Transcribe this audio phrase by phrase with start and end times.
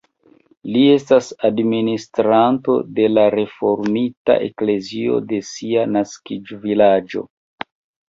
[0.77, 7.29] Li estas administranto de la reformita eklezio de sia naskiĝvilaĝo.